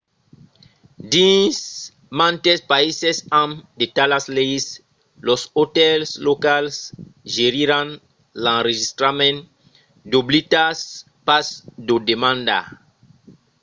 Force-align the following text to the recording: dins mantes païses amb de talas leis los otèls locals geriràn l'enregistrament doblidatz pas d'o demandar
dins 1.13 1.57
mantes 2.19 2.59
païses 2.71 3.17
amb 3.41 3.53
de 3.79 3.85
talas 3.97 4.25
leis 4.37 4.65
los 5.27 5.41
otèls 5.63 6.09
locals 6.27 6.73
geriràn 7.33 7.89
l'enregistrament 8.43 9.39
doblidatz 10.11 10.81
pas 11.27 11.45
d'o 11.85 11.95
demandar 12.09 12.63